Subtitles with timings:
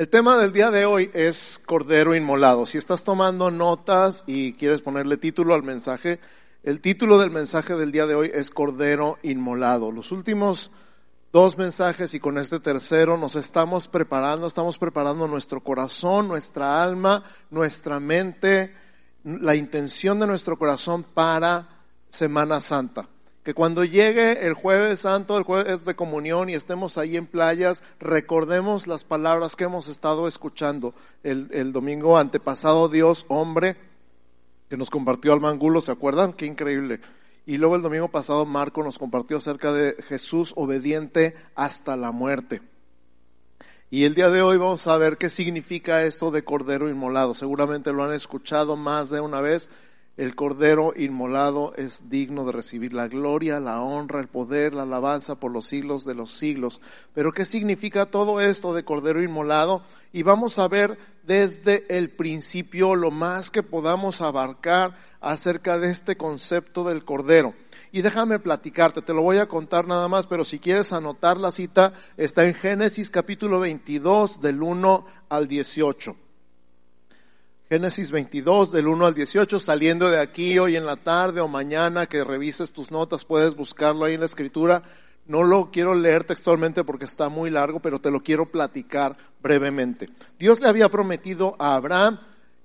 [0.00, 2.64] El tema del día de hoy es Cordero Inmolado.
[2.64, 6.20] Si estás tomando notas y quieres ponerle título al mensaje,
[6.62, 9.92] el título del mensaje del día de hoy es Cordero Inmolado.
[9.92, 10.70] Los últimos
[11.34, 17.22] dos mensajes y con este tercero nos estamos preparando, estamos preparando nuestro corazón, nuestra alma,
[17.50, 18.74] nuestra mente,
[19.22, 21.68] la intención de nuestro corazón para
[22.08, 23.06] Semana Santa
[23.42, 27.82] que cuando llegue el jueves santo, el jueves de comunión y estemos ahí en playas,
[27.98, 33.76] recordemos las palabras que hemos estado escuchando el, domingo antepasado, Dios hombre,
[34.68, 36.34] que nos compartió al mangulo, ¿se acuerdan?
[36.34, 37.00] Qué increíble.
[37.46, 42.60] Y luego el domingo pasado Marco nos compartió acerca de Jesús obediente hasta la muerte.
[43.92, 47.34] Y el día de hoy vamos a ver qué significa esto de cordero inmolado.
[47.34, 49.68] Seguramente lo han escuchado más de una vez,
[50.20, 55.40] el Cordero inmolado es digno de recibir la gloria, la honra, el poder, la alabanza
[55.40, 56.82] por los siglos de los siglos.
[57.14, 59.82] Pero ¿qué significa todo esto de Cordero inmolado?
[60.12, 66.18] Y vamos a ver desde el principio lo más que podamos abarcar acerca de este
[66.18, 67.54] concepto del Cordero.
[67.90, 71.50] Y déjame platicarte, te lo voy a contar nada más, pero si quieres anotar la
[71.50, 76.14] cita, está en Génesis capítulo 22 del 1 al 18.
[77.70, 82.06] Génesis 22 del 1 al 18, saliendo de aquí hoy en la tarde o mañana
[82.06, 84.82] que revises tus notas, puedes buscarlo ahí en la escritura.
[85.28, 90.08] No lo quiero leer textualmente porque está muy largo, pero te lo quiero platicar brevemente.
[90.36, 92.18] Dios le había prometido a Abraham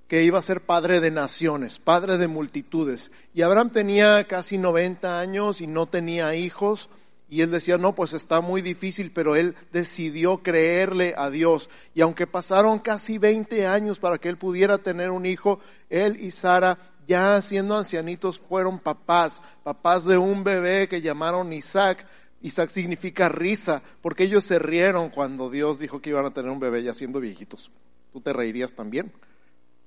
[0.07, 3.11] que iba a ser padre de naciones, padre de multitudes.
[3.35, 6.89] Y Abraham tenía casi 90 años y no tenía hijos.
[7.29, 11.69] Y él decía, no, pues está muy difícil, pero él decidió creerle a Dios.
[11.93, 15.59] Y aunque pasaron casi 20 años para que él pudiera tener un hijo,
[15.89, 22.05] él y Sara, ya siendo ancianitos, fueron papás, papás de un bebé que llamaron Isaac.
[22.41, 26.59] Isaac significa risa, porque ellos se rieron cuando Dios dijo que iban a tener un
[26.59, 27.71] bebé ya siendo viejitos.
[28.13, 29.11] ¿Tú te reirías también?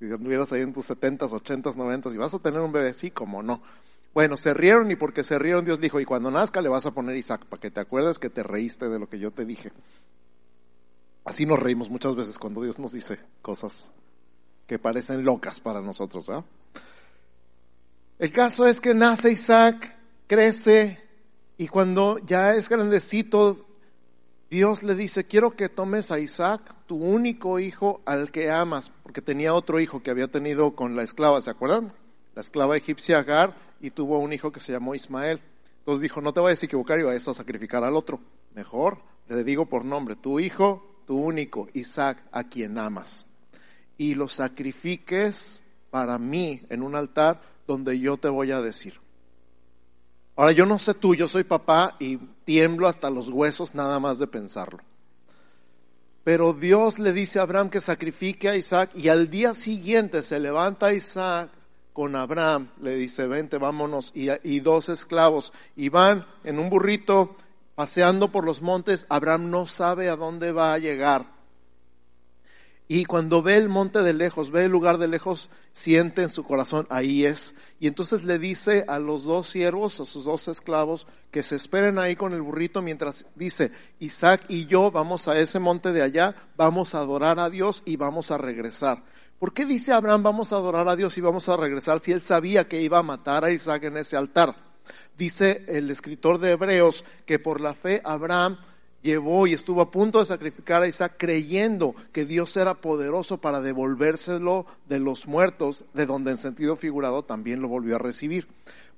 [0.01, 3.11] Si anduvieras ahí en tus setentas, ochentas, noventas y vas a tener un bebé, sí,
[3.11, 3.63] como no.
[4.15, 6.93] Bueno, se rieron y porque se rieron Dios dijo, y cuando nazca le vas a
[6.93, 9.71] poner Isaac, para que te acuerdes que te reíste de lo que yo te dije.
[11.25, 13.91] Así nos reímos muchas veces cuando Dios nos dice cosas
[14.67, 16.27] que parecen locas para nosotros.
[16.27, 16.45] ¿verdad?
[18.19, 19.97] El caso es que nace Isaac,
[20.27, 21.07] crece
[21.57, 23.67] y cuando ya es grandecito,
[24.51, 29.21] Dios le dice, quiero que tomes a Isaac, tu único hijo al que amas, porque
[29.21, 31.93] tenía otro hijo que había tenido con la esclava, ¿se acuerdan?
[32.35, 35.41] La esclava egipcia Agar y tuvo un hijo que se llamó Ismael.
[35.79, 38.21] Entonces dijo, no te vayas a equivocar y vayas a sacrificar al otro.
[38.55, 43.27] Mejor, le digo por nombre, tu hijo, tu único, Isaac, a quien amas.
[43.97, 49.01] Y lo sacrifiques para mí en un altar donde yo te voy a decir.
[50.37, 54.19] Ahora yo no sé tú, yo soy papá y tiemblo hasta los huesos nada más
[54.19, 54.79] de pensarlo.
[56.23, 60.39] Pero Dios le dice a Abraham que sacrifique a Isaac y al día siguiente se
[60.39, 61.51] levanta Isaac
[61.99, 67.35] con Abraham, le dice, vente, vámonos, y, dos esclavos, y van en un burrito
[67.75, 71.27] paseando por los montes, Abraham no sabe a dónde va a llegar.
[72.87, 76.45] Y cuando ve el monte de lejos, ve el lugar de lejos, siente en su
[76.45, 77.53] corazón, ahí es.
[77.81, 81.99] Y entonces le dice a los dos siervos, a sus dos esclavos, que se esperen
[81.99, 86.37] ahí con el burrito mientras dice, Isaac y yo vamos a ese monte de allá,
[86.57, 89.03] vamos a adorar a Dios y vamos a regresar.
[89.39, 92.23] ¿Por qué dice Abraham vamos a adorar a Dios y vamos a regresar si él
[92.23, 94.57] sabía que iba a matar a Isaac en ese altar?
[95.17, 98.59] Dice el escritor de Hebreos que por la fe Abraham
[99.01, 103.61] llevó y estuvo a punto de sacrificar a Isaac creyendo que Dios era poderoso para
[103.61, 108.49] devolvérselo de los muertos, de donde en sentido figurado también lo volvió a recibir.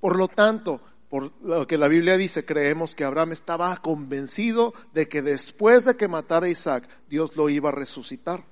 [0.01, 0.81] Por lo tanto,
[1.11, 5.97] por lo que la Biblia dice, creemos que Abraham estaba convencido de que después de
[5.97, 8.43] que matara a Isaac, Dios lo iba a resucitar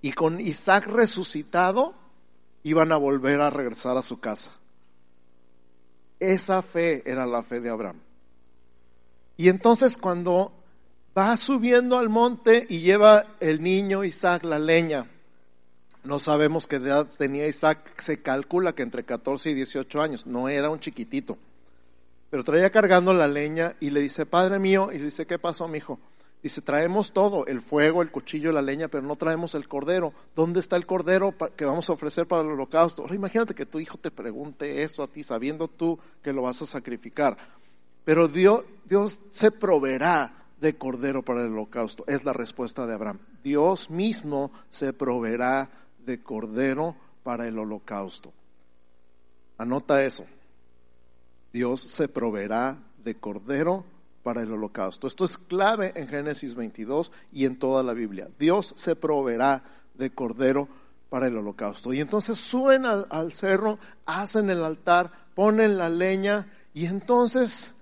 [0.00, 1.94] y con Isaac resucitado
[2.62, 4.52] iban a volver a regresar a su casa.
[6.20, 8.00] Esa fe era la fe de Abraham.
[9.36, 10.52] Y entonces cuando
[11.16, 15.08] va subiendo al monte y lleva el niño Isaac la leña,
[16.04, 20.48] no sabemos qué edad tenía Isaac, se calcula que entre 14 y 18 años, no
[20.48, 21.36] era un chiquitito,
[22.30, 25.68] pero traía cargando la leña y le dice, Padre mío, y le dice, ¿qué pasó,
[25.68, 25.98] mi hijo?
[26.42, 30.12] Dice, traemos todo, el fuego, el cuchillo, la leña, pero no traemos el cordero.
[30.36, 33.02] ¿Dónde está el cordero que vamos a ofrecer para el holocausto?
[33.02, 36.62] Ahora imagínate que tu hijo te pregunte eso a ti, sabiendo tú que lo vas
[36.62, 37.36] a sacrificar.
[38.04, 42.04] Pero Dios, Dios se proveerá de cordero para el holocausto.
[42.06, 43.18] Es la respuesta de Abraham.
[43.42, 45.70] Dios mismo se proveerá
[46.06, 48.32] de cordero para el holocausto.
[49.58, 50.24] Anota eso.
[51.52, 53.84] Dios se proveerá de cordero
[54.28, 55.06] para el holocausto.
[55.06, 58.28] Esto es clave en Génesis 22 y en toda la Biblia.
[58.38, 59.62] Dios se proveerá
[59.94, 60.68] de cordero
[61.08, 61.94] para el holocausto.
[61.94, 67.74] Y entonces suben al, al cerro, hacen el altar, ponen la leña y entonces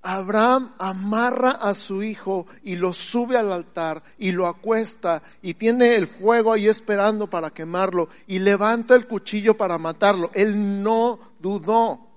[0.00, 5.96] Abraham amarra a su hijo y lo sube al altar y lo acuesta y tiene
[5.96, 10.30] el fuego ahí esperando para quemarlo y levanta el cuchillo para matarlo.
[10.32, 12.07] Él no dudó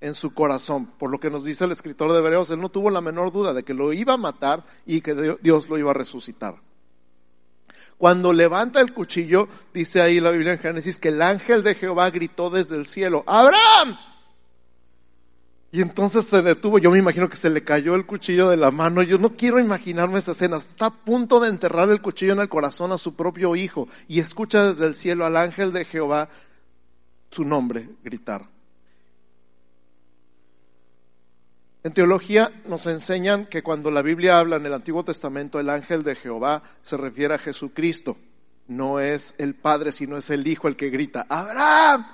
[0.00, 2.90] en su corazón, por lo que nos dice el escritor de Hebreos, él no tuvo
[2.90, 5.94] la menor duda de que lo iba a matar y que Dios lo iba a
[5.94, 6.56] resucitar.
[7.98, 12.10] Cuando levanta el cuchillo, dice ahí la Biblia en Génesis, que el ángel de Jehová
[12.10, 13.96] gritó desde el cielo, Abraham,
[15.72, 18.70] y entonces se detuvo, yo me imagino que se le cayó el cuchillo de la
[18.70, 22.40] mano, yo no quiero imaginarme esa escena, está a punto de enterrar el cuchillo en
[22.40, 23.88] el corazón a su propio hijo.
[24.08, 26.30] Y escucha desde el cielo al ángel de Jehová
[27.30, 28.55] su nombre gritar.
[31.86, 36.02] En teología nos enseñan que cuando la Biblia habla en el Antiguo Testamento, el ángel
[36.02, 38.16] de Jehová se refiere a Jesucristo.
[38.66, 42.04] No es el Padre, sino es el Hijo el que grita, Abraham,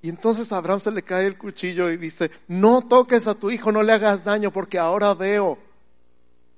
[0.00, 3.50] y entonces a Abraham se le cae el cuchillo y dice, no toques a tu
[3.50, 5.58] hijo, no le hagas daño, porque ahora veo,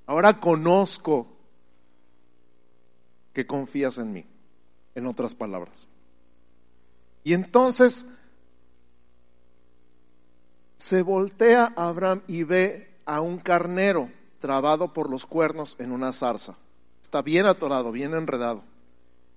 [0.05, 1.27] ahora conozco
[3.33, 4.25] que confías en mí,
[4.95, 5.89] en otras palabras.
[7.25, 8.05] Y entonces
[10.85, 16.57] se voltea Abraham y ve a un carnero trabado por los cuernos en una zarza.
[17.01, 18.61] Está bien atorado, bien enredado.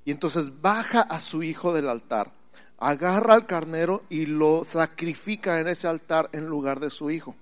[0.04, 2.32] Y entonces baja a su hijo del altar
[2.76, 7.34] agarra al carnero y lo sacrifica en ese altar en lugar de su hijo.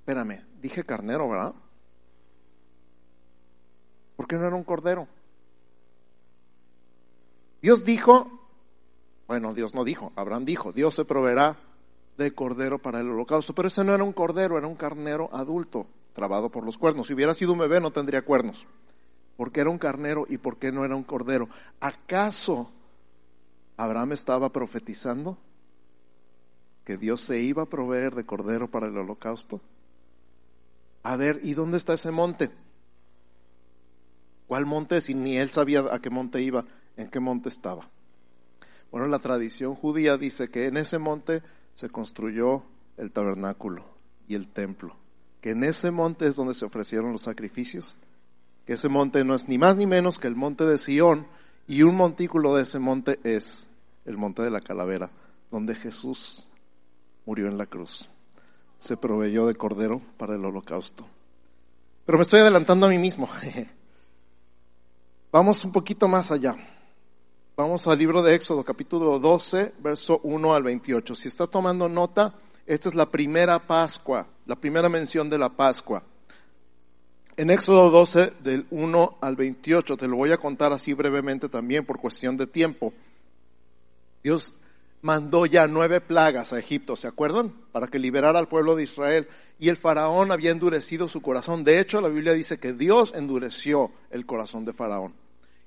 [0.00, 1.54] Espérame, dije carnero, ¿verdad?
[4.16, 5.08] ¿Por qué no era un cordero?
[7.62, 8.45] Dios dijo,
[9.28, 11.56] bueno, Dios no dijo, Abraham dijo, Dios se proveerá
[12.16, 15.86] de cordero para el holocausto, pero ese no era un cordero, era un carnero adulto,
[16.12, 17.08] trabado por los cuernos.
[17.08, 18.66] Si hubiera sido un bebé no tendría cuernos.
[19.36, 21.48] ¿Por qué era un carnero y por qué no era un cordero?
[21.80, 22.70] ¿Acaso
[23.76, 25.36] Abraham estaba profetizando
[26.84, 29.60] que Dios se iba a proveer de cordero para el holocausto?
[31.02, 32.50] A ver, ¿y dónde está ese monte?
[34.46, 35.00] ¿Cuál monte?
[35.00, 36.64] Si ni él sabía a qué monte iba,
[36.96, 37.90] en qué monte estaba.
[38.96, 41.42] Bueno, la tradición judía dice que en ese monte
[41.74, 42.62] se construyó
[42.96, 43.84] el tabernáculo
[44.26, 44.96] y el templo,
[45.42, 47.94] que en ese monte es donde se ofrecieron los sacrificios
[48.64, 51.26] que ese monte no es ni más ni menos que el monte de Sión,
[51.68, 53.68] y un montículo de ese monte es
[54.06, 55.10] el monte de la calavera,
[55.50, 56.48] donde Jesús
[57.26, 58.08] murió en la cruz.
[58.78, 61.06] Se proveyó de cordero para el holocausto.
[62.06, 63.28] Pero me estoy adelantando a mí mismo.
[65.32, 66.56] Vamos un poquito más allá.
[67.58, 71.14] Vamos al libro de Éxodo, capítulo 12, verso 1 al 28.
[71.14, 72.34] Si está tomando nota,
[72.66, 76.02] esta es la primera Pascua, la primera mención de la Pascua.
[77.34, 81.86] En Éxodo 12, del 1 al 28, te lo voy a contar así brevemente también
[81.86, 82.92] por cuestión de tiempo.
[84.22, 84.52] Dios
[85.00, 87.54] mandó ya nueve plagas a Egipto, ¿se acuerdan?
[87.72, 89.28] Para que liberara al pueblo de Israel.
[89.58, 91.64] Y el faraón había endurecido su corazón.
[91.64, 95.14] De hecho, la Biblia dice que Dios endureció el corazón de faraón.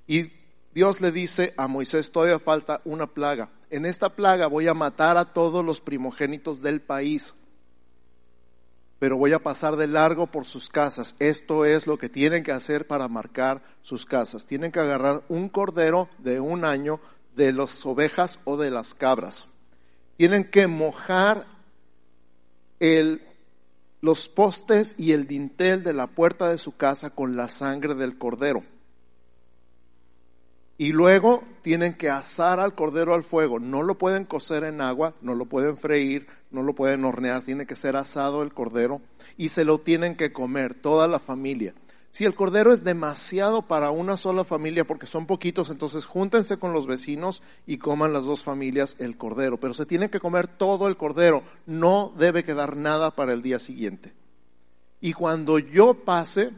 [0.06, 0.34] Y
[0.74, 3.50] Dios le dice a Moisés, todavía falta una plaga.
[3.70, 7.36] En esta plaga voy a matar a todos los primogénitos del país
[9.00, 11.16] pero voy a pasar de largo por sus casas.
[11.20, 14.46] Esto es lo que tienen que hacer para marcar sus casas.
[14.46, 17.00] Tienen que agarrar un cordero de un año
[17.36, 19.48] de las ovejas o de las cabras.
[20.18, 21.46] Tienen que mojar
[22.82, 23.22] el,
[24.02, 28.18] los postes y el dintel de la puerta de su casa con la sangre del
[28.18, 28.64] cordero.
[30.80, 33.60] Y luego tienen que asar al cordero al fuego.
[33.60, 37.68] No lo pueden cocer en agua, no lo pueden freír, no lo pueden hornear, tiene
[37.68, 39.02] que ser asado el cordero
[39.36, 41.74] y se lo tienen que comer toda la familia.
[42.12, 46.72] Si el cordero es demasiado para una sola familia, porque son poquitos, entonces júntense con
[46.72, 49.60] los vecinos y coman las dos familias el cordero.
[49.60, 53.60] Pero se tiene que comer todo el cordero, no debe quedar nada para el día
[53.60, 54.14] siguiente.
[55.02, 56.52] Y cuando yo pase,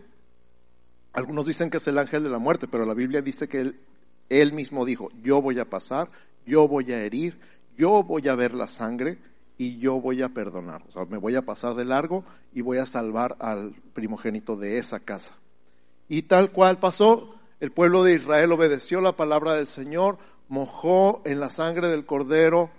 [1.12, 3.80] algunos dicen que es el ángel de la muerte, pero la Biblia dice que él,
[4.32, 6.08] él mismo dijo, yo voy a pasar,
[6.46, 7.38] yo voy a herir,
[7.78, 9.18] yo voy a ver la sangre
[9.58, 10.84] y yo voy a perdonar.
[10.88, 12.24] O sea, me voy a pasar de largo
[12.54, 15.36] y voy a salvar al primogénito de esa casa.
[16.08, 21.40] Y tal cual pasó, el pueblo de Israel obedeció la palabra del Señor, mojó en
[21.40, 22.70] la sangre del cordero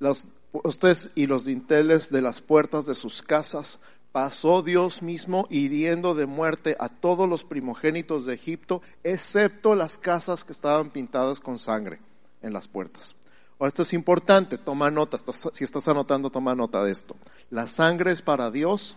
[0.00, 3.78] los postes y los dinteles de las puertas de sus casas.
[4.12, 10.44] Pasó Dios mismo hiriendo de muerte a todos los primogénitos de Egipto, excepto las casas
[10.44, 12.00] que estaban pintadas con sangre
[12.42, 13.14] en las puertas.
[13.58, 15.16] Ahora, esto es importante, toma nota,
[15.52, 17.14] si estás anotando, toma nota de esto.
[17.50, 18.96] La sangre es para Dios,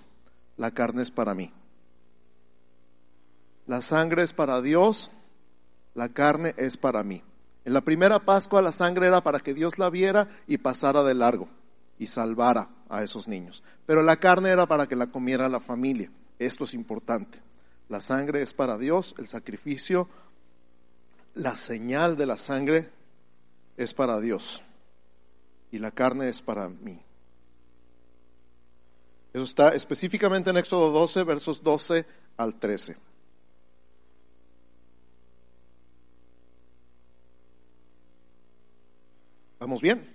[0.58, 1.52] la carne es para mí.
[3.68, 5.12] La sangre es para Dios,
[5.94, 7.22] la carne es para mí.
[7.66, 11.14] En la primera Pascua la sangre era para que Dios la viera y pasara de
[11.14, 11.48] largo
[11.98, 13.64] y salvara a esos niños.
[13.86, 16.12] Pero la carne era para que la comiera la familia.
[16.38, 17.40] Esto es importante.
[17.90, 20.08] La sangre es para Dios, el sacrificio,
[21.36, 22.90] la señal de la sangre
[23.78, 24.62] es para Dios
[25.72, 27.00] y la carne es para mí.
[29.34, 32.06] Eso está específicamente en Éxodo 12, versos 12
[32.38, 32.96] al 13.
[39.60, 40.08] ¿Vamos bien?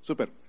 [0.00, 0.41] Súper.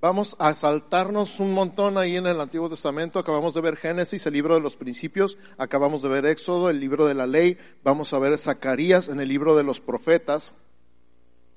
[0.00, 3.18] Vamos a saltarnos un montón ahí en el Antiguo Testamento.
[3.18, 5.36] Acabamos de ver Génesis, el libro de los principios.
[5.58, 7.58] Acabamos de ver Éxodo, el libro de la ley.
[7.84, 10.54] Vamos a ver Zacarías en el libro de los profetas.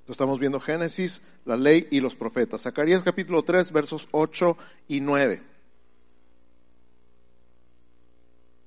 [0.10, 2.64] estamos viendo Génesis, la ley y los profetas.
[2.64, 4.58] Zacarías capítulo 3, versos 8
[4.90, 5.42] y 9.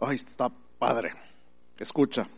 [0.01, 1.13] Ay, está padre.
[1.79, 2.31] Escucha.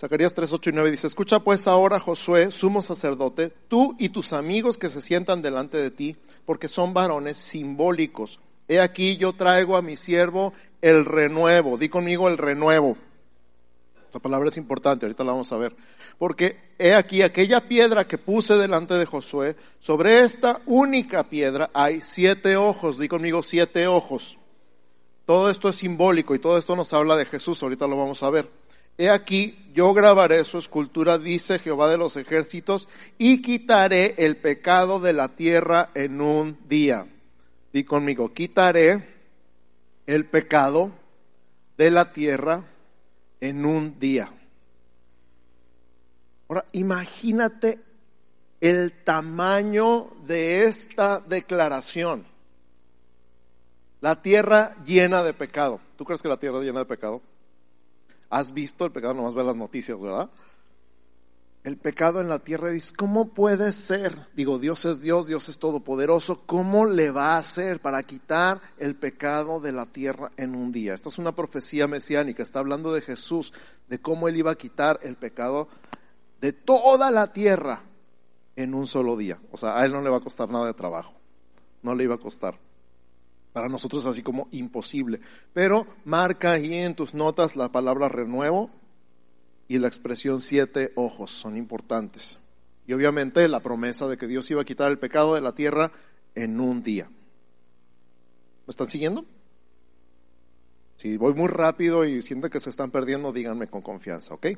[0.00, 4.32] Zacarías 3, 8 y 9 dice, escucha pues ahora, Josué, sumo sacerdote, tú y tus
[4.32, 6.16] amigos que se sientan delante de ti,
[6.46, 8.40] porque son varones simbólicos.
[8.66, 11.76] He aquí yo traigo a mi siervo el renuevo.
[11.76, 12.96] Di conmigo el renuevo.
[14.06, 15.76] Esta palabra es importante, ahorita la vamos a ver.
[16.16, 22.00] Porque he aquí aquella piedra que puse delante de Josué, sobre esta única piedra hay
[22.00, 22.98] siete ojos.
[22.98, 24.38] Di conmigo siete ojos.
[25.26, 28.30] Todo esto es simbólico y todo esto nos habla de Jesús, ahorita lo vamos a
[28.30, 28.59] ver.
[28.98, 35.00] He aquí, yo grabaré su escultura, dice Jehová de los ejércitos, y quitaré el pecado
[35.00, 37.06] de la tierra en un día.
[37.72, 39.08] Di conmigo, quitaré
[40.06, 40.92] el pecado
[41.78, 42.64] de la tierra
[43.40, 44.30] en un día.
[46.48, 47.78] Ahora, imagínate
[48.60, 52.26] el tamaño de esta declaración.
[54.00, 55.80] La tierra llena de pecado.
[55.96, 57.22] ¿Tú crees que la tierra llena de pecado?
[58.30, 60.30] Has visto el pecado, nomás ver las noticias, ¿verdad?
[61.62, 64.16] El pecado en la tierra dice, ¿cómo puede ser?
[64.34, 68.94] Digo, Dios es Dios, Dios es todopoderoso, ¿cómo le va a hacer para quitar el
[68.94, 70.94] pecado de la tierra en un día?
[70.94, 73.52] Esta es una profecía mesiánica, está hablando de Jesús,
[73.88, 75.68] de cómo él iba a quitar el pecado
[76.40, 77.82] de toda la tierra
[78.56, 79.38] en un solo día.
[79.52, 81.12] O sea, a él no le va a costar nada de trabajo,
[81.82, 82.58] no le iba a costar.
[83.52, 85.20] Para nosotros así como imposible.
[85.52, 88.70] Pero marca ahí en tus notas la palabra renuevo
[89.68, 92.38] y la expresión siete ojos, son importantes.
[92.86, 95.92] Y obviamente la promesa de que Dios iba a quitar el pecado de la tierra
[96.34, 97.08] en un día.
[98.66, 99.24] ¿Me están siguiendo?
[100.96, 104.48] Si voy muy rápido y sienten que se están perdiendo, díganme con confianza, ¿ok?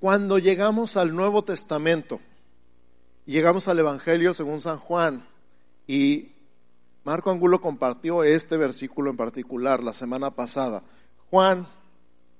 [0.00, 2.20] Cuando llegamos al Nuevo Testamento,
[3.24, 5.24] llegamos al Evangelio según San Juan,
[5.86, 6.32] y
[7.04, 10.82] Marco Angulo compartió este versículo en particular la semana pasada.
[11.30, 11.68] Juan,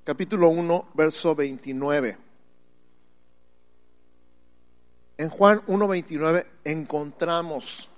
[0.04, 2.16] capítulo 1, verso 29.
[5.18, 7.90] En Juan 1.29 encontramos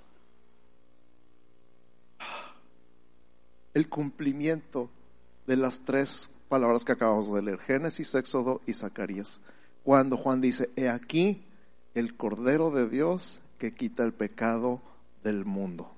[3.73, 4.89] el cumplimiento
[5.47, 9.39] de las tres palabras que acabamos de leer, Génesis, Éxodo y Zacarías.
[9.83, 11.43] Cuando Juan dice, he aquí
[11.95, 14.81] el Cordero de Dios que quita el pecado
[15.23, 15.96] del mundo.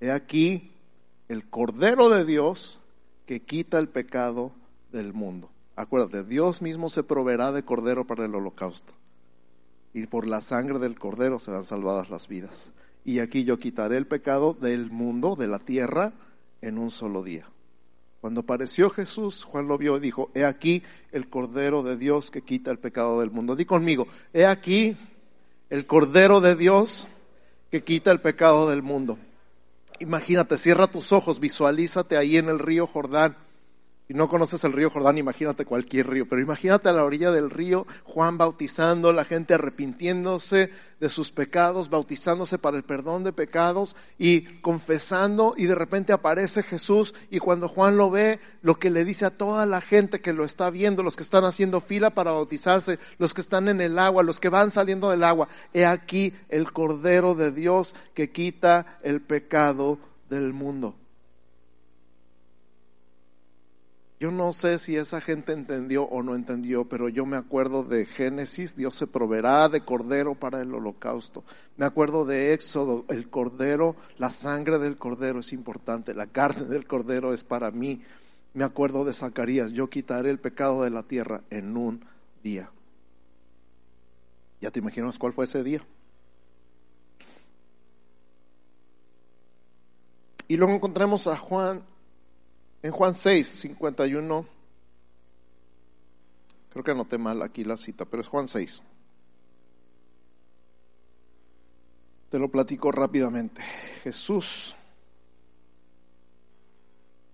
[0.00, 0.70] He aquí
[1.28, 2.80] el Cordero de Dios
[3.26, 4.52] que quita el pecado
[4.90, 5.50] del mundo.
[5.76, 8.94] Acuérdate, Dios mismo se proveerá de Cordero para el holocausto.
[9.92, 12.72] Y por la sangre del Cordero serán salvadas las vidas.
[13.04, 16.12] Y aquí yo quitaré el pecado del mundo, de la tierra,
[16.60, 17.46] en un solo día.
[18.20, 22.42] Cuando apareció Jesús, Juan lo vio y dijo, he aquí el Cordero de Dios que
[22.42, 23.56] quita el pecado del mundo.
[23.56, 24.96] Di conmigo, he aquí
[25.70, 27.08] el Cordero de Dios
[27.70, 29.18] que quita el pecado del mundo.
[30.00, 33.36] Imagínate, cierra tus ojos, visualízate ahí en el río Jordán.
[34.10, 37.48] Si no conoces el río Jordán, imagínate cualquier río, pero imagínate a la orilla del
[37.48, 43.94] río Juan bautizando, la gente arrepintiéndose de sus pecados, bautizándose para el perdón de pecados
[44.18, 49.04] y confesando y de repente aparece Jesús y cuando Juan lo ve, lo que le
[49.04, 52.32] dice a toda la gente que lo está viendo, los que están haciendo fila para
[52.32, 56.34] bautizarse, los que están en el agua, los que van saliendo del agua, he aquí
[56.48, 60.96] el Cordero de Dios que quita el pecado del mundo.
[64.20, 68.04] Yo no sé si esa gente entendió o no entendió, pero yo me acuerdo de
[68.04, 71.42] Génesis, Dios se proveerá de cordero para el holocausto.
[71.78, 76.86] Me acuerdo de Éxodo, el cordero, la sangre del cordero es importante, la carne del
[76.86, 78.02] cordero es para mí.
[78.52, 82.04] Me acuerdo de Zacarías, yo quitaré el pecado de la tierra en un
[82.42, 82.70] día.
[84.60, 85.82] Ya te imaginas cuál fue ese día.
[90.46, 91.84] Y luego encontramos a Juan
[92.82, 94.46] en Juan 6, 51.
[96.70, 98.82] Creo que anoté mal aquí la cita, pero es Juan 6.
[102.30, 103.60] Te lo platico rápidamente.
[104.04, 104.76] Jesús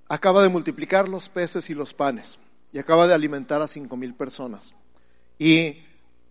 [0.09, 2.39] acaba de multiplicar los peces y los panes
[2.73, 4.75] y acaba de alimentar a cinco mil personas.
[5.39, 5.83] Y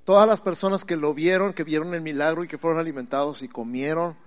[0.04, 3.48] todas las personas que lo vieron, que vieron el milagro y que fueron alimentados y
[3.48, 4.18] comieron,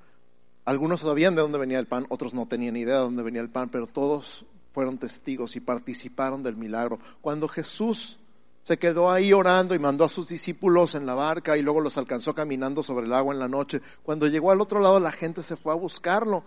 [0.64, 3.50] algunos sabían de dónde venía el pan, otros no tenían idea de dónde venía el
[3.50, 6.99] pan, pero todos fueron testigos y participaron del milagro.
[7.21, 8.19] Cuando Jesús
[8.63, 11.97] se quedó ahí orando y mandó a sus discípulos en la barca y luego los
[11.97, 15.43] alcanzó caminando sobre el agua en la noche, cuando llegó al otro lado la gente
[15.43, 16.45] se fue a buscarlo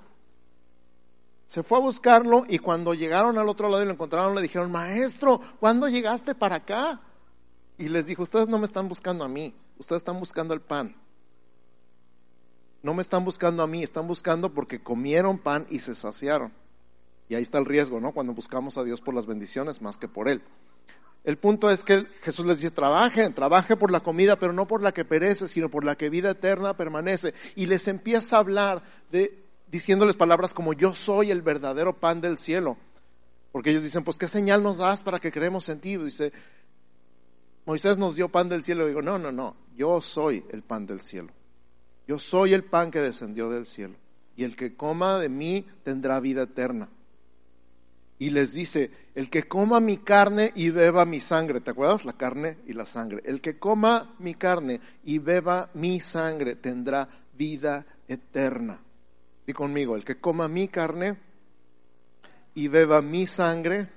[1.51, 4.71] se fue a buscarlo y cuando llegaron al otro lado y lo encontraron le dijeron,
[4.71, 7.01] maestro, ¿cuándo llegaste para acá?
[7.77, 10.95] Y les dijo, ustedes no me están buscando a mí, ustedes están buscando el pan.
[12.81, 16.53] No me están buscando a mí, están buscando porque comieron pan y se saciaron.
[17.31, 18.11] Y ahí está el riesgo, ¿no?
[18.11, 20.41] Cuando buscamos a Dios por las bendiciones más que por Él.
[21.23, 24.83] El punto es que Jesús les dice, trabajen, trabajen por la comida, pero no por
[24.83, 27.33] la que perece, sino por la que vida eterna permanece.
[27.55, 28.83] Y les empieza a hablar
[29.13, 32.75] de diciéndoles palabras como yo soy el verdadero pan del cielo.
[33.53, 35.95] Porque ellos dicen, pues ¿qué señal nos das para que creemos en ti?
[35.95, 36.33] Dice,
[37.65, 38.85] Moisés nos dio pan del cielo.
[38.85, 41.31] digo, no, no, no, yo soy el pan del cielo.
[42.09, 43.95] Yo soy el pan que descendió del cielo.
[44.35, 46.89] Y el que coma de mí tendrá vida eterna.
[48.21, 52.05] Y les dice, el que coma mi carne y beba mi sangre, ¿te acuerdas?
[52.05, 53.21] La carne y la sangre.
[53.25, 58.79] El que coma mi carne y beba mi sangre tendrá vida eterna
[59.53, 61.17] conmigo, el que coma mi carne
[62.53, 63.87] y beba mi sangre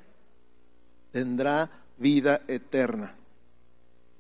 [1.11, 3.14] tendrá vida eterna.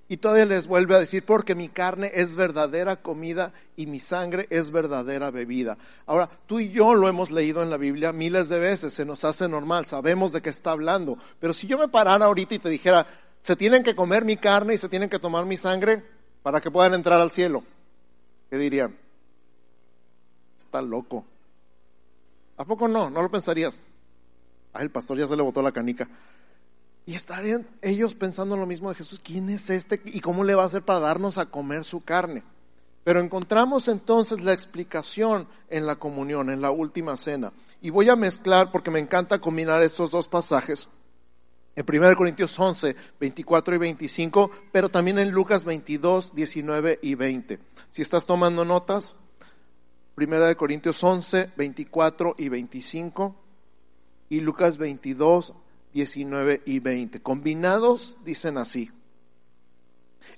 [0.06, 4.46] Y todavía les vuelve a decir, porque mi carne es verdadera comida y mi sangre
[4.50, 5.78] es verdadera bebida.
[6.04, 9.24] Ahora, tú y yo lo hemos leído en la Biblia miles de veces, se nos
[9.24, 11.16] hace normal, sabemos de qué está hablando.
[11.40, 13.06] Pero si yo me parara ahorita y te dijera,
[13.40, 16.04] se tienen que comer mi carne y se tienen que tomar mi sangre
[16.42, 17.64] para que puedan entrar al cielo,
[18.50, 18.94] ¿qué dirían?
[20.58, 21.24] Está loco.
[22.58, 23.08] ¿A poco no?
[23.08, 23.86] ¿No lo pensarías?
[24.74, 26.08] Ah, el pastor ya se le botó la canica.
[27.06, 30.62] Y estarían ellos pensando lo mismo de Jesús, ¿quién es este y cómo le va
[30.62, 32.42] a hacer para darnos a comer su carne?
[33.04, 37.52] Pero encontramos entonces la explicación en la comunión, en la última cena.
[37.82, 40.88] Y voy a mezclar, porque me encanta combinar estos dos pasajes,
[41.76, 47.58] en 1 Corintios 11, 24 y 25, pero también en Lucas 22, 19 y 20.
[47.90, 49.16] Si estás tomando notas,
[50.14, 53.34] Primera de Corintios 11, 24 y 25
[54.28, 55.52] y Lucas 22,
[55.94, 57.22] 19 y 20.
[57.22, 58.90] Combinados dicen así,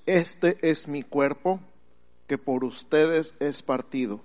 [0.04, 1.60] este es mi cuerpo
[2.26, 4.20] que por ustedes es partido.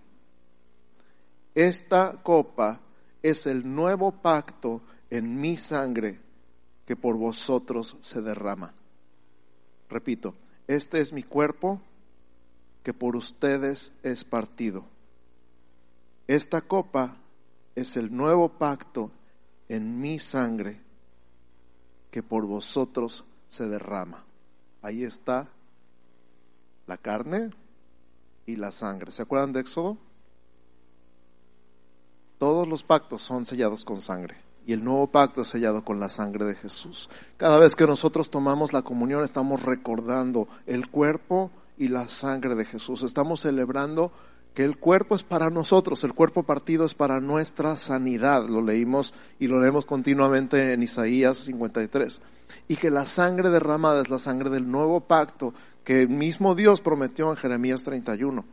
[1.56, 2.82] Esta copa
[3.24, 6.20] es el nuevo pacto en mi sangre
[6.86, 8.74] que por vosotros se derrama.
[9.90, 10.36] Repito,
[10.68, 11.82] este es mi cuerpo
[12.84, 14.84] que por ustedes es partido.
[16.28, 17.16] Esta copa
[17.76, 19.12] es el nuevo pacto
[19.70, 20.91] en mi sangre
[22.12, 24.24] que por vosotros se derrama.
[24.82, 25.48] Ahí está
[26.88, 27.50] la carne
[28.46, 29.12] y la sangre.
[29.12, 29.98] ¿Se acuerdan de Éxodo?
[32.38, 36.10] Todos los pactos son sellados con sangre y el nuevo pacto es sellado con la
[36.10, 37.10] sangre de Jesús.
[37.38, 42.66] Cada vez que nosotros tomamos la comunión estamos recordando el cuerpo y la sangre de
[42.66, 43.04] Jesús.
[43.04, 44.12] Estamos celebrando
[44.54, 49.14] que el cuerpo es para nosotros, el cuerpo partido es para nuestra sanidad, lo leímos
[49.40, 52.22] y lo leemos continuamente en Isaías 53,
[52.68, 55.54] y que la sangre derramada es la sangre del nuevo pacto
[55.86, 58.44] que el mismo Dios prometió en Jeremías 31.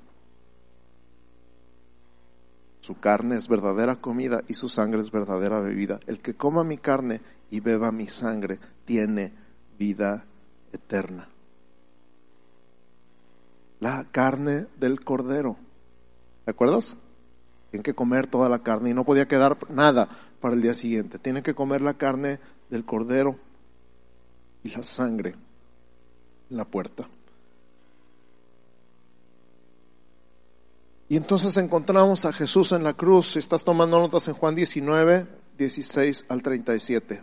[2.80, 6.00] Su carne es verdadera comida y su sangre es verdadera bebida.
[6.06, 9.32] El que coma mi carne y beba mi sangre tiene
[9.78, 10.24] vida
[10.72, 11.28] eterna.
[13.80, 15.56] La carne del cordero
[16.48, 16.96] ¿De acuerdas?
[17.70, 20.08] Tienen que comer toda la carne y no podía quedar nada
[20.40, 21.18] para el día siguiente.
[21.18, 23.36] Tienen que comer la carne del cordero
[24.64, 25.34] y la sangre
[26.48, 27.06] en la puerta.
[31.10, 33.36] Y entonces encontramos a Jesús en la cruz.
[33.36, 35.26] Estás tomando notas en Juan 19,
[35.58, 37.22] 16 al 37.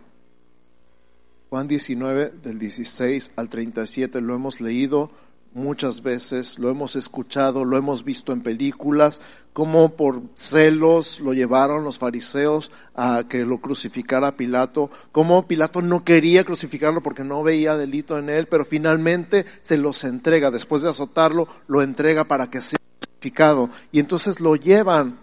[1.50, 5.10] Juan 19, del 16 al 37, lo hemos leído
[5.56, 9.22] muchas veces, lo hemos escuchado, lo hemos visto en películas,
[9.54, 16.04] cómo por celos lo llevaron los fariseos a que lo crucificara Pilato, cómo Pilato no
[16.04, 20.90] quería crucificarlo porque no veía delito en él, pero finalmente se los entrega, después de
[20.90, 23.70] azotarlo, lo entrega para que sea crucificado.
[23.92, 25.18] Y entonces lo llevan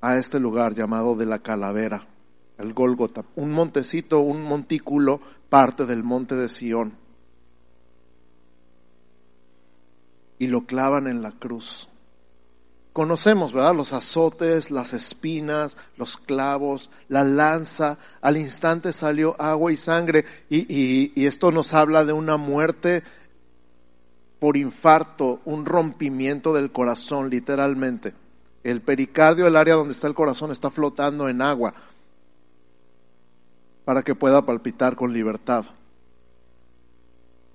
[0.00, 2.04] a este lugar llamado de la calavera,
[2.58, 7.07] el Gólgota, un montecito, un montículo, parte del monte de Sión.
[10.38, 11.88] Y lo clavan en la cruz.
[12.92, 13.74] Conocemos, ¿verdad?
[13.74, 17.98] Los azotes, las espinas, los clavos, la lanza.
[18.20, 20.24] Al instante salió agua y sangre.
[20.50, 23.02] Y, y esto nos habla de una muerte
[24.40, 28.14] por infarto, un rompimiento del corazón, literalmente.
[28.64, 31.74] El pericardio, el área donde está el corazón, está flotando en agua
[33.84, 35.64] para que pueda palpitar con libertad.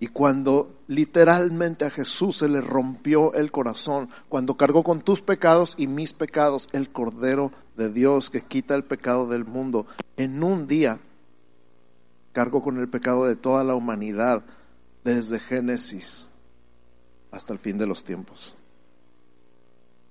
[0.03, 5.75] Y cuando literalmente a Jesús se le rompió el corazón, cuando cargó con tus pecados
[5.77, 9.85] y mis pecados, el Cordero de Dios que quita el pecado del mundo,
[10.17, 10.99] en un día
[12.33, 14.43] cargó con el pecado de toda la humanidad,
[15.05, 16.27] desde Génesis
[17.31, 18.57] hasta el fin de los tiempos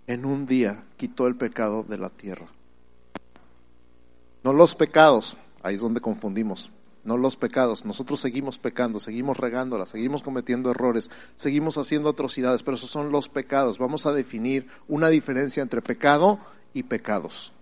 [0.06, 2.46] en un día quitó el pecado de la tierra.
[4.42, 6.70] No los pecados, ahí es donde confundimos.
[7.04, 12.76] No los pecados, nosotros seguimos pecando, seguimos regándola, seguimos cometiendo errores, seguimos haciendo atrocidades, pero
[12.76, 13.78] esos son los pecados.
[13.78, 16.38] Vamos a definir una diferencia entre pecado
[16.72, 17.52] y pecados.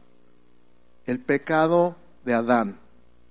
[1.07, 2.79] El pecado de Adán,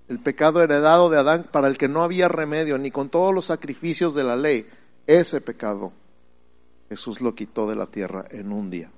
[0.08, 3.45] el pecado heredado de Adán para el que no había remedio ni con todos los
[3.45, 4.67] sacrificios de la ley,
[5.06, 5.91] ese pecado
[6.89, 8.91] Jesús lo quitó de la tierra en un día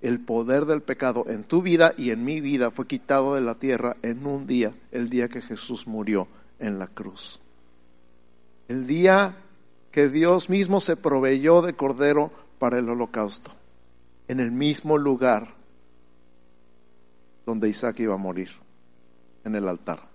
[0.00, 3.56] el poder del pecado en tu vida y en mi vida fue quitado de la
[3.56, 6.26] tierra en un día, el día que Jesús murió
[6.58, 7.40] en la cruz.
[8.68, 9.36] El día
[9.90, 13.50] que Dios mismo se proveyó de cordero para el holocausto,
[14.28, 15.54] en el mismo lugar
[17.44, 18.50] donde Isaac iba a morir,
[19.44, 20.08] en el altar.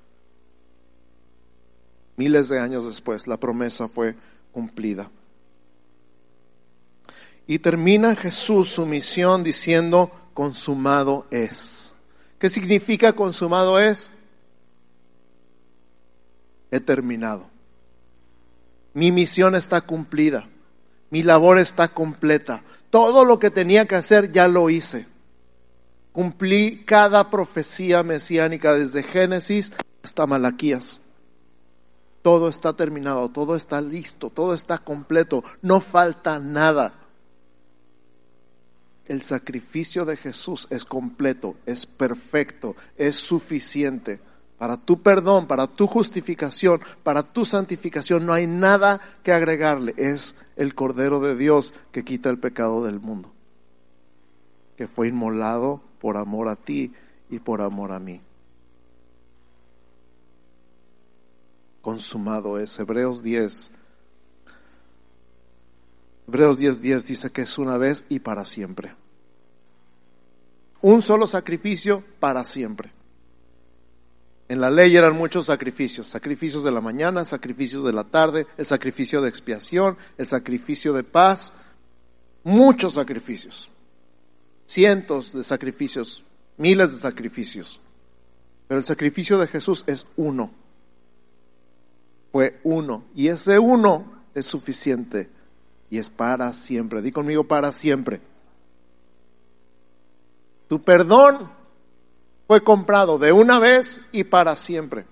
[2.18, 4.16] Miles de años después, la promesa fue
[4.52, 5.12] cumplida.
[7.48, 11.94] Y termina Jesús su misión diciendo, consumado es.
[12.40, 14.12] ¿Qué significa consumado es?
[16.72, 17.48] He terminado.
[18.94, 20.48] Mi misión está cumplida.
[21.12, 22.64] Mi labor está completa.
[22.90, 25.06] Todo lo que tenía que hacer ya lo hice.
[26.12, 29.72] Cumplí cada profecía mesiánica desde Génesis
[30.04, 31.02] hasta Malaquías.
[32.22, 37.05] Todo está terminado, todo está listo, todo está completo, no falta nada
[39.08, 44.20] el sacrificio de Jesús es completo, es perfecto, es suficiente.
[44.58, 49.94] Para tu perdón, para tu justificación, para tu santificación, no hay nada que agregarle.
[49.98, 53.32] Es el Cordero de Dios que quita el pecado del mundo,
[54.78, 56.94] que fue inmolado por amor a ti
[57.30, 58.22] y por amor a mí.
[61.82, 62.80] Consumado es.
[62.80, 63.72] Hebreos 10,
[66.28, 68.96] Hebreos 10:10 dice que es una vez y para siempre.
[70.82, 72.92] Un solo sacrificio para siempre.
[74.48, 78.66] En la ley eran muchos sacrificios, sacrificios de la mañana, sacrificios de la tarde, el
[78.66, 81.52] sacrificio de expiación, el sacrificio de paz,
[82.44, 83.72] muchos sacrificios,
[84.68, 86.24] cientos de sacrificios,
[86.58, 87.80] miles de sacrificios.
[88.68, 90.52] Pero el sacrificio de Jesús es uno,
[92.32, 95.30] fue uno, y ese uno es suficiente
[95.96, 97.02] y es para siempre.
[97.02, 98.20] Di conmigo para siempre.
[100.68, 101.50] Tu perdón
[102.48, 105.06] fue comprado de una vez y para siempre.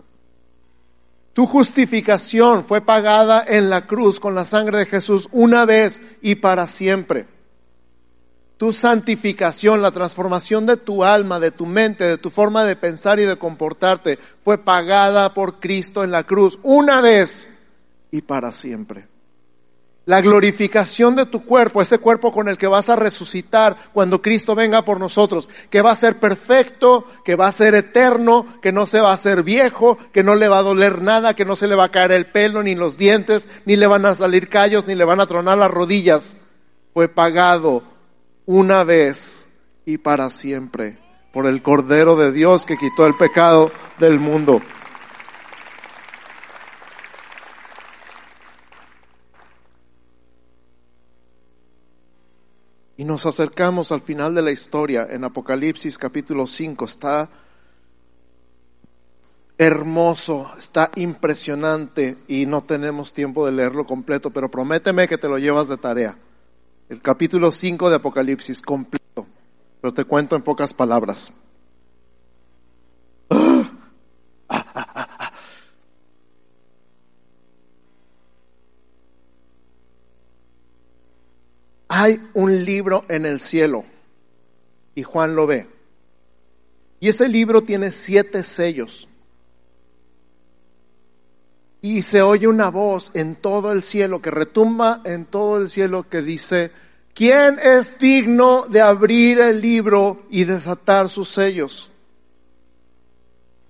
[1.31, 6.35] Tu justificación fue pagada en la cruz con la sangre de Jesús una vez y
[6.35, 7.27] para siempre.
[8.57, 13.21] Tu santificación, la transformación de tu alma, de tu mente, de tu forma de pensar
[13.21, 17.49] y de comportarte, fue pagada por Cristo en la cruz una vez
[18.11, 19.12] y para siempre.
[20.05, 24.53] La glorificación de tu cuerpo, ese cuerpo con el que vas a resucitar cuando Cristo
[24.53, 28.85] venga por nosotros, que va a ser perfecto, que va a ser eterno, que no
[28.85, 31.67] se va a hacer viejo, que no le va a doler nada, que no se
[31.67, 34.85] le va a caer el pelo, ni los dientes, ni le van a salir callos,
[34.87, 36.35] ni le van a tronar las rodillas.
[36.93, 37.83] Fue pagado
[38.45, 39.47] una vez
[39.85, 40.97] y para siempre
[41.33, 44.61] por el Cordero de Dios que quitó el pecado del mundo.
[52.95, 55.07] Y nos acercamos al final de la historia.
[55.09, 57.29] En Apocalipsis capítulo 5 está
[59.57, 65.37] hermoso, está impresionante y no tenemos tiempo de leerlo completo, pero prométeme que te lo
[65.37, 66.17] llevas de tarea.
[66.89, 69.25] El capítulo 5 de Apocalipsis completo,
[69.81, 71.31] pero te cuento en pocas palabras.
[82.03, 83.85] Hay un libro en el cielo
[84.93, 85.69] y Juan lo ve.
[86.99, 89.07] Y ese libro tiene siete sellos
[91.81, 96.09] y se oye una voz en todo el cielo, que retumba en todo el cielo,
[96.09, 96.71] que dice,
[97.13, 101.89] ¿quién es digno de abrir el libro y desatar sus sellos?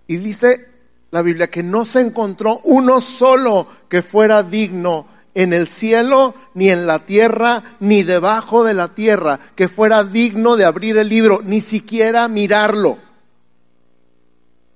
[0.08, 0.70] Y dice
[1.12, 6.70] la Biblia que no se encontró uno solo que fuera digno en el cielo, ni
[6.70, 11.42] en la tierra, ni debajo de la tierra, que fuera digno de abrir el libro,
[11.44, 12.98] ni siquiera mirarlo.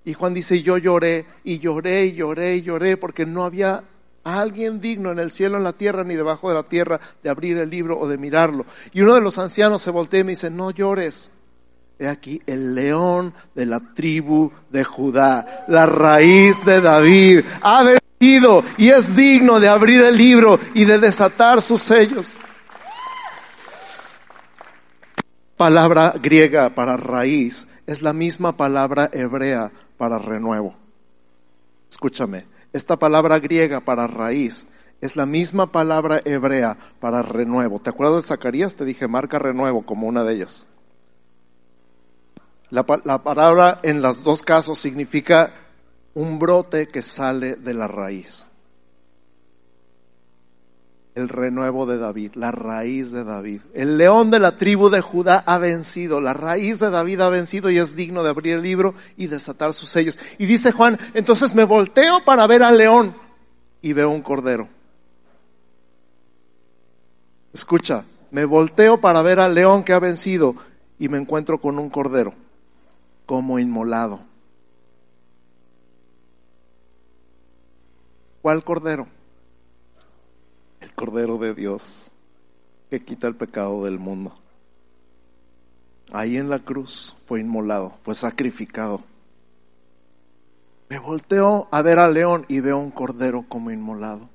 [0.06, 3.84] Y Juan dice, yo lloré y lloré y lloré y lloré porque no había
[4.24, 7.58] alguien digno en el cielo, en la tierra, ni debajo de la tierra de abrir
[7.58, 8.66] el libro o de mirarlo.
[8.94, 11.32] Y uno de los ancianos se voltea y me dice, no llores.
[12.00, 17.42] He aquí el león de la tribu de Judá, la raíz de David,
[18.20, 22.34] y es digno de abrir el libro y de desatar sus sellos.
[25.56, 30.76] Palabra griega para raíz es la misma palabra hebrea para renuevo.
[31.90, 34.68] Escúchame, esta palabra griega para raíz
[35.02, 37.80] es la misma palabra hebrea para renuevo.
[37.80, 38.76] ¿Te acuerdas de Zacarías?
[38.76, 40.66] Te dije marca renuevo como una de ellas.
[42.70, 45.54] La, la palabra en los dos casos significa
[46.18, 48.48] un brote que sale de la raíz
[51.14, 53.62] el renuevo de David, la raíz de David.
[53.74, 57.72] El león de la tribu de Judá ha vencido, la raíz de David ha vencido
[57.72, 60.20] y es digno de abrir el libro y desatar sus sellos.
[60.38, 63.16] Y dice Juan, entonces me volteo para ver al león
[63.82, 64.70] y veo un cordero.
[67.52, 70.56] Escucha, me volteo para ver al león que ha vencido
[71.00, 72.36] y me encuentro con un cordero
[73.26, 74.27] como inmolado.
[78.48, 79.08] ¿Cuál cordero?
[80.80, 82.12] el Cordero de Dios
[82.90, 84.34] que quita el pecado del mundo.
[86.14, 89.02] Ahí en la cruz fue inmolado, fue sacrificado.
[90.88, 94.30] Me volteo a ver al león y veo un cordero como inmolado.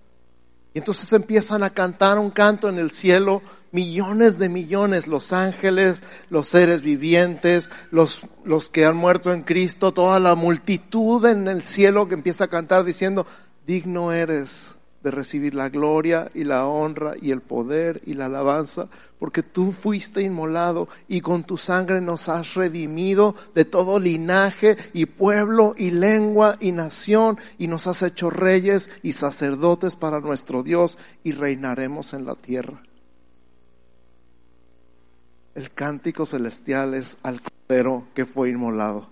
[0.74, 6.02] Y entonces empiezan a cantar un canto en el cielo, millones de millones, los ángeles,
[6.28, 11.62] los seres vivientes, los, los que han muerto en Cristo, toda la multitud en el
[11.62, 13.26] cielo que empieza a cantar diciendo,
[13.66, 18.88] digno eres de recibir la gloria y la honra y el poder y la alabanza,
[19.18, 25.06] porque tú fuiste inmolado y con tu sangre nos has redimido de todo linaje y
[25.06, 30.98] pueblo y lengua y nación y nos has hecho reyes y sacerdotes para nuestro Dios
[31.24, 32.82] y reinaremos en la tierra.
[35.54, 39.08] El cántico celestial es al cordero que fue inmolado.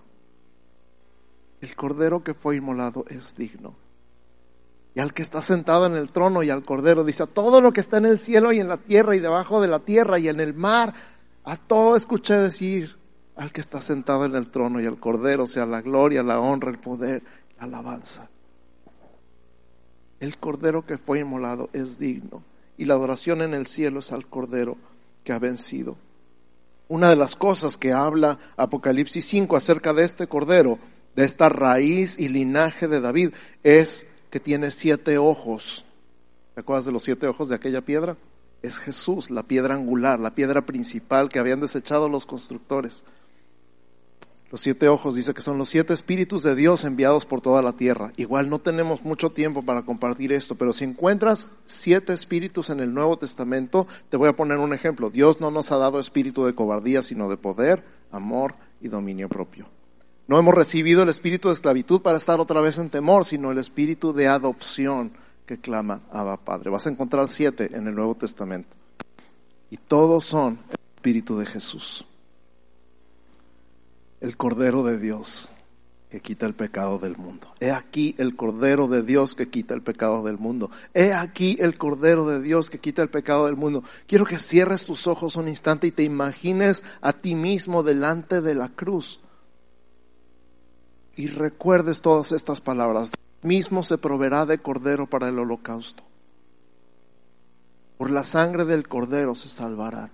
[1.60, 3.74] El cordero que fue inmolado es digno
[4.94, 7.04] y al que está sentado en el trono y al cordero.
[7.04, 9.60] Dice, a todo lo que está en el cielo y en la tierra y debajo
[9.60, 10.94] de la tierra y en el mar,
[11.44, 12.96] a todo escuché decir,
[13.36, 16.70] al que está sentado en el trono y al cordero, sea la gloria, la honra,
[16.70, 17.22] el poder,
[17.58, 18.28] la alabanza.
[20.18, 22.42] El cordero que fue inmolado es digno
[22.76, 24.76] y la adoración en el cielo es al cordero
[25.24, 25.96] que ha vencido.
[26.88, 30.78] Una de las cosas que habla Apocalipsis 5 acerca de este cordero,
[31.14, 33.30] de esta raíz y linaje de David,
[33.62, 35.84] es que tiene siete ojos.
[36.54, 38.16] ¿Te acuerdas de los siete ojos de aquella piedra?
[38.62, 43.04] Es Jesús, la piedra angular, la piedra principal que habían desechado los constructores.
[44.50, 47.74] Los siete ojos dice que son los siete espíritus de Dios enviados por toda la
[47.74, 48.12] tierra.
[48.16, 52.92] Igual no tenemos mucho tiempo para compartir esto, pero si encuentras siete espíritus en el
[52.92, 55.08] Nuevo Testamento, te voy a poner un ejemplo.
[55.08, 59.68] Dios no nos ha dado espíritu de cobardía, sino de poder, amor y dominio propio.
[60.30, 63.58] No hemos recibido el espíritu de esclavitud para estar otra vez en temor, sino el
[63.58, 65.10] espíritu de adopción
[65.44, 66.70] que clama Abba Padre.
[66.70, 68.68] Vas a encontrar siete en el Nuevo Testamento.
[69.72, 72.06] Y todos son el espíritu de Jesús.
[74.20, 75.50] El Cordero de Dios
[76.08, 77.52] que quita el pecado del mundo.
[77.58, 80.70] He aquí el Cordero de Dios que quita el pecado del mundo.
[80.94, 83.82] He aquí el Cordero de Dios que quita el pecado del mundo.
[84.06, 88.54] Quiero que cierres tus ojos un instante y te imagines a ti mismo delante de
[88.54, 89.18] la cruz
[91.16, 93.10] y recuerdes todas estas palabras.
[93.42, 96.02] Mismo se proveerá de cordero para el holocausto.
[97.98, 100.10] Por la sangre del cordero se salvará.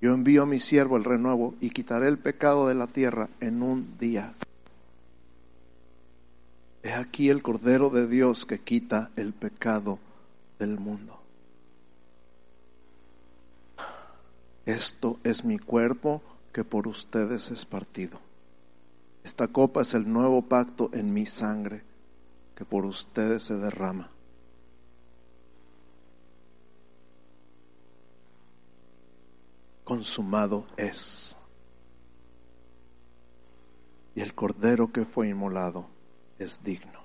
[0.00, 3.62] Yo envío a mi siervo el renuevo y quitaré el pecado de la tierra en
[3.62, 4.34] un día.
[6.82, 10.00] He aquí el Cordero de Dios que quita el pecado
[10.58, 11.21] del mundo.
[14.66, 16.22] Esto es mi cuerpo
[16.52, 18.20] que por ustedes es partido.
[19.24, 21.82] Esta copa es el nuevo pacto en mi sangre
[22.54, 24.10] que por ustedes se derrama.
[29.84, 31.36] Consumado es.
[34.14, 35.86] Y el cordero que fue inmolado
[36.38, 37.01] es digno.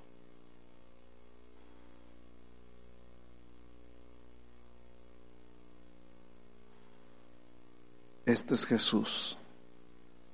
[8.27, 9.37] Este es Jesús.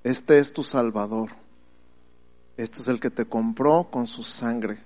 [0.04, 1.30] Este es tu Salvador.
[2.58, 4.80] Este es el que te compró con su sangre,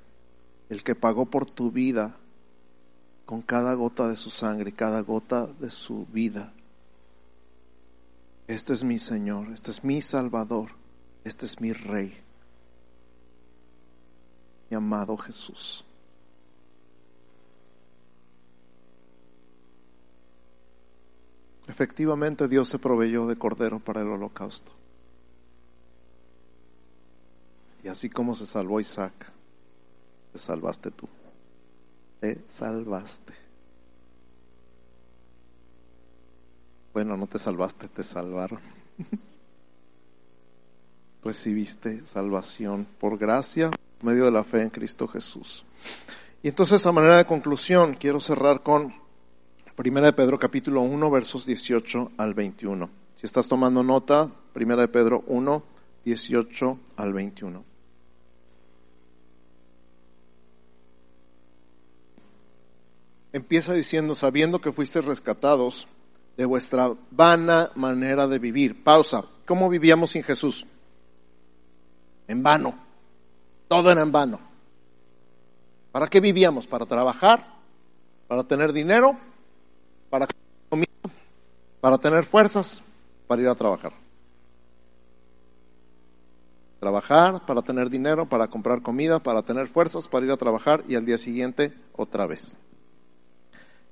[0.67, 2.17] el que pagó por tu vida
[3.25, 6.51] con cada gota de su sangre, cada gota de su vida.
[8.45, 10.71] Este es mi Señor, este es mi Salvador,
[11.23, 12.13] este es mi Rey,
[14.69, 15.86] mi amado Jesús.
[21.67, 24.71] Efectivamente Dios se proveyó de cordero para el holocausto.
[27.83, 29.13] Y así como se salvó Isaac,
[30.31, 31.07] te salvaste tú.
[32.19, 33.33] Te salvaste.
[36.93, 38.59] Bueno, no te salvaste, te salvaron.
[41.23, 43.69] Recibiste salvación por gracia,
[44.01, 45.63] medio de la fe en Cristo Jesús.
[46.41, 48.93] Y entonces, a manera de conclusión, quiero cerrar con
[49.77, 52.89] Primera de Pedro capítulo 1 versos 18 al 21.
[53.15, 55.63] Si estás tomando nota, Primera de Pedro 1,
[56.03, 57.63] 18 al 21.
[63.33, 65.87] Empieza diciendo, sabiendo que fuiste rescatados
[66.37, 68.83] de vuestra vana manera de vivir.
[68.83, 69.25] Pausa.
[69.45, 70.65] ¿Cómo vivíamos sin Jesús?
[72.27, 72.73] En vano.
[73.67, 74.39] Todo era en vano.
[75.91, 76.65] ¿Para qué vivíamos?
[76.65, 77.45] ¿Para trabajar?
[78.27, 79.26] ¿Para tener dinero?
[80.09, 80.27] Para
[81.79, 82.81] para tener fuerzas
[83.27, 83.91] para ir a trabajar.
[86.79, 90.95] Trabajar para tener dinero, para comprar comida, para tener fuerzas para ir a trabajar y
[90.95, 92.57] al día siguiente otra vez.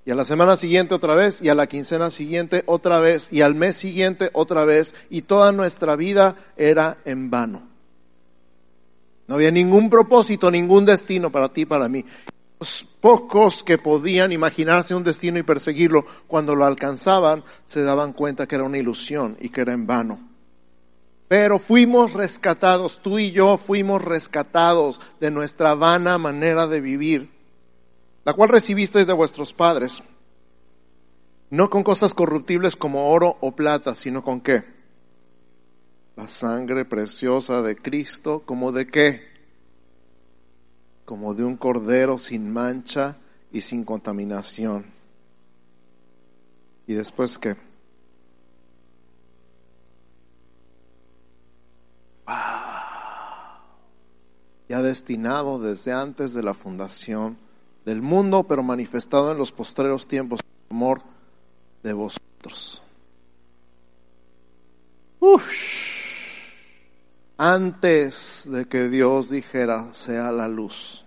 [0.06, 3.42] Y a la semana siguiente otra vez, y a la quincena siguiente otra vez, y
[3.42, 7.64] al mes siguiente otra vez, y toda nuestra vida era en vano.
[9.28, 12.06] No había ningún propósito, ningún destino para ti, para mí
[13.02, 18.56] pocos que podían imaginarse un destino y perseguirlo, cuando lo alcanzaban, se daban cuenta que
[18.56, 20.20] era una ilusión y que era en vano.
[21.28, 27.32] Pero fuimos rescatados, tú y yo fuimos rescatados de nuestra vana manera de vivir,
[28.24, 30.04] la cual recibisteis de vuestros padres,
[31.50, 34.64] no con cosas corruptibles como oro o plata, sino con qué?
[36.16, 39.35] La sangre preciosa de Cristo, como de qué?
[41.06, 43.16] Como de un cordero sin mancha
[43.52, 44.86] y sin contaminación.
[46.88, 47.56] ¿Y después qué?
[54.68, 57.38] Ya destinado desde antes de la fundación
[57.86, 60.40] del mundo, pero manifestado en los postreros tiempos,
[60.70, 61.04] amor
[61.84, 62.82] de vosotros.
[65.20, 66.05] Uf
[67.38, 71.06] antes de que Dios dijera sea la luz.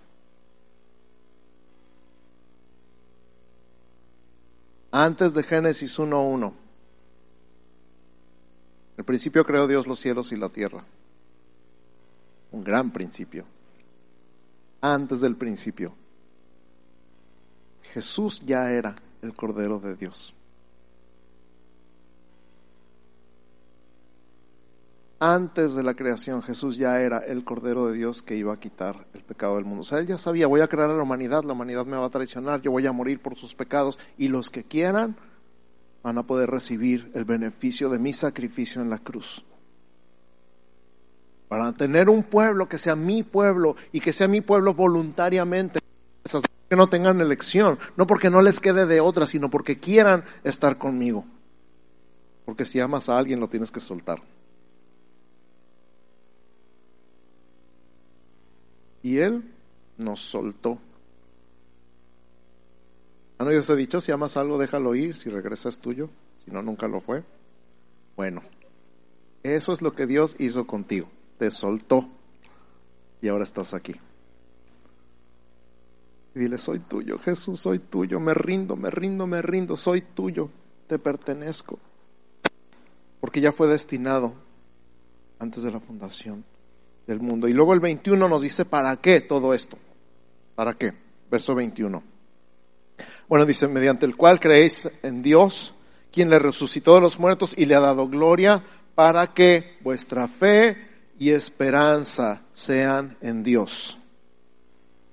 [4.91, 6.53] Antes de Génesis 1.1.
[8.97, 10.83] El principio creó Dios los cielos y la tierra.
[12.51, 13.45] Un gran principio.
[14.81, 15.93] Antes del principio.
[17.93, 20.33] Jesús ya era el Cordero de Dios.
[25.19, 29.05] Antes de la creación Jesús ya era el Cordero de Dios que iba a quitar
[29.13, 29.81] el pecado del mundo.
[29.81, 32.05] O sea, él ya sabía, voy a crear a la humanidad, la humanidad me va
[32.05, 35.17] a traicionar, yo voy a morir por sus pecados y los que quieran
[36.01, 39.43] van a poder recibir el beneficio de mi sacrificio en la cruz.
[41.49, 45.79] Para tener un pueblo que sea mi pueblo y que sea mi pueblo voluntariamente,
[46.69, 50.77] que no tengan elección, no porque no les quede de otra, sino porque quieran estar
[50.77, 51.25] conmigo.
[52.45, 54.21] Porque si amas a alguien lo tienes que soltar.
[59.03, 59.43] Y Él
[59.97, 60.79] nos soltó.
[63.37, 64.01] ¿Han oído ese dicho?
[64.01, 67.23] Si amas algo, déjalo ir, si regresa es tuyo, si no, nunca lo fue.
[68.17, 68.41] Bueno,
[69.43, 72.09] eso es lo que Dios hizo contigo, te soltó
[73.21, 73.95] y ahora estás aquí.
[76.35, 80.49] Y dile, soy tuyo, Jesús, soy tuyo, me rindo, me rindo, me rindo, soy tuyo,
[80.87, 81.79] te pertenezco.
[83.21, 84.33] porque ya fue destinado
[85.39, 86.43] antes de la fundación
[87.09, 87.47] del mundo.
[87.47, 89.77] Y luego el 21 nos dice, ¿para qué todo esto?
[90.55, 90.93] ¿Para qué?
[91.29, 92.01] Verso 21.
[93.27, 95.73] Bueno, dice, mediante el cual creéis en Dios,
[96.11, 98.63] quien le resucitó de los muertos y le ha dado gloria,
[98.95, 100.77] para que vuestra fe
[101.17, 103.97] y esperanza sean en Dios.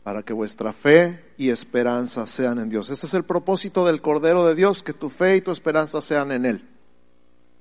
[0.02, 2.90] Para que vuestra fe y esperanza sean en Dios.
[2.90, 6.30] Este es el propósito del Cordero de Dios, que tu fe y tu esperanza sean
[6.30, 6.75] en Él.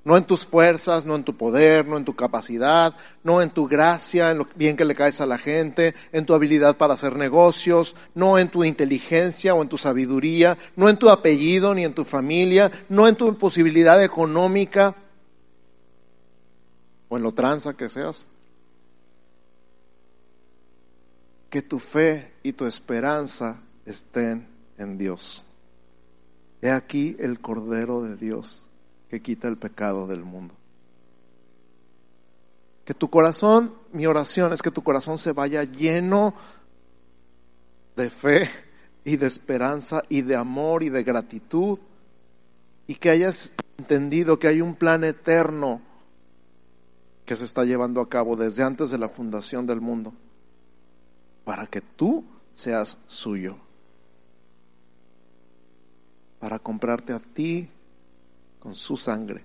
[0.05, 3.67] No en tus fuerzas, no en tu poder, no en tu capacidad, no en tu
[3.67, 7.15] gracia, en lo bien que le caes a la gente, en tu habilidad para hacer
[7.15, 11.95] negocios, no en tu inteligencia o en tu sabiduría, no en tu apellido ni en
[11.95, 14.95] tu familia, no en tu posibilidad económica
[17.09, 18.27] o en lo tranza que seas.
[21.49, 24.47] Que tu fe y tu esperanza estén
[24.77, 25.41] en Dios.
[26.61, 28.64] He aquí el Cordero de Dios
[29.09, 30.53] que quita el pecado del mundo.
[32.83, 36.35] Que tu corazón, mi oración es que tu corazón se vaya lleno
[37.95, 38.49] de fe
[39.03, 41.79] y de esperanza y de amor y de gratitud
[42.87, 45.81] y que hayas entendido que hay un plan eterno
[47.25, 50.13] que se está llevando a cabo desde antes de la fundación del mundo
[51.43, 53.57] para que tú seas suyo,
[56.39, 57.69] para comprarte a ti
[58.65, 59.43] con su sangre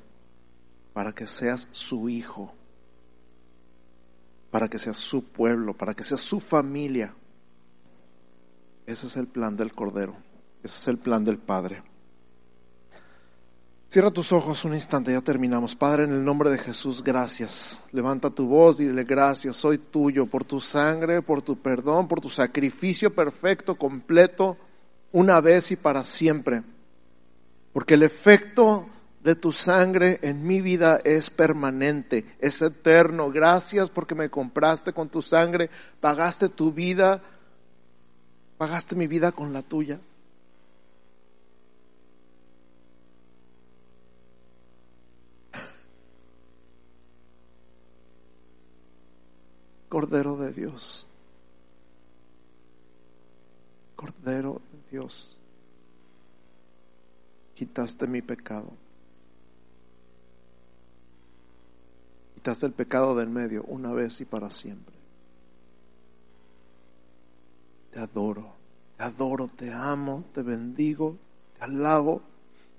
[0.95, 2.55] para que seas su hijo,
[4.51, 7.13] para que seas su pueblo, para que seas su familia.
[8.87, 10.17] Ese es el plan del Cordero,
[10.63, 11.83] ese es el plan del Padre.
[13.89, 15.77] Cierra tus ojos un instante, ya terminamos.
[15.77, 17.83] Padre, en el nombre de Jesús, gracias.
[17.93, 22.23] Levanta tu voz y dile gracias, soy tuyo por tu sangre, por tu perdón, por
[22.23, 24.57] tu sacrificio perfecto, completo,
[25.13, 26.63] una vez y para siempre.
[27.75, 28.87] Porque el efecto
[29.23, 33.31] de tu sangre en mi vida es permanente, es eterno.
[33.31, 37.23] Gracias porque me compraste con tu sangre, pagaste tu vida,
[38.57, 40.01] pagaste mi vida con la tuya.
[49.89, 51.09] Cordero de Dios,
[53.97, 55.37] Cordero de Dios,
[57.55, 58.73] quitaste mi pecado.
[62.41, 64.95] Quitaste el pecado del medio una vez y para siempre.
[67.93, 68.55] Te adoro,
[68.97, 71.19] te adoro, te amo, te bendigo,
[71.59, 72.23] te alabo,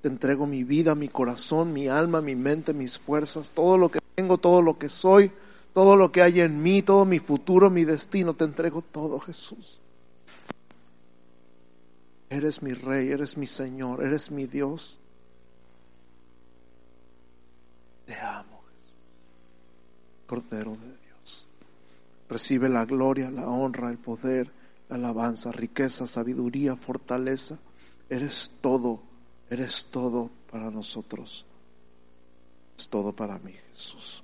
[0.01, 3.99] te entrego mi vida, mi corazón, mi alma, mi mente, mis fuerzas, todo lo que
[4.16, 5.32] tengo, todo lo que soy,
[5.76, 9.80] todo lo que hay en mí, todo mi futuro, mi destino, te entrego todo, Jesús.
[12.32, 14.97] Eres mi rey, eres mi Señor, eres mi Dios.
[18.07, 18.51] Te amo.
[20.32, 21.46] Cordero de Dios.
[22.30, 24.50] Recibe la gloria, la honra, el poder,
[24.88, 27.60] la alabanza, riqueza, sabiduría, fortaleza.
[28.10, 29.04] Eres todo,
[29.50, 31.46] eres todo para nosotros.
[32.78, 34.24] Es todo para mí, Jesús.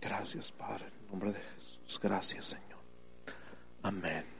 [0.00, 1.98] Gracias, Padre, en nombre de Jesús.
[2.00, 2.78] Gracias, Señor.
[3.82, 4.37] Amén.